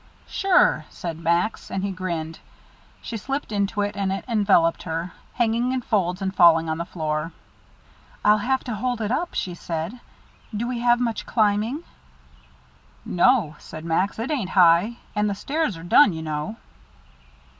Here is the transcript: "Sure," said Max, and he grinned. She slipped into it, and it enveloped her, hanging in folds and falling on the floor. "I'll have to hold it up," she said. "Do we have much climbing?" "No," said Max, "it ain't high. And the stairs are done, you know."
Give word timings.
"Sure," 0.27 0.83
said 0.89 1.19
Max, 1.19 1.69
and 1.69 1.83
he 1.83 1.91
grinned. 1.91 2.39
She 3.03 3.17
slipped 3.17 3.51
into 3.51 3.81
it, 3.81 3.95
and 3.95 4.11
it 4.11 4.25
enveloped 4.27 4.81
her, 4.81 5.13
hanging 5.35 5.73
in 5.73 5.81
folds 5.81 6.23
and 6.23 6.33
falling 6.35 6.67
on 6.67 6.79
the 6.79 6.85
floor. 6.85 7.33
"I'll 8.25 8.39
have 8.39 8.63
to 8.63 8.73
hold 8.73 8.99
it 8.99 9.11
up," 9.11 9.35
she 9.35 9.53
said. 9.53 9.99
"Do 10.57 10.67
we 10.67 10.79
have 10.79 10.99
much 10.99 11.27
climbing?" 11.27 11.83
"No," 13.05 13.55
said 13.59 13.85
Max, 13.85 14.17
"it 14.17 14.31
ain't 14.31 14.49
high. 14.49 14.97
And 15.15 15.29
the 15.29 15.35
stairs 15.35 15.77
are 15.77 15.83
done, 15.83 16.13
you 16.13 16.23
know." 16.23 16.55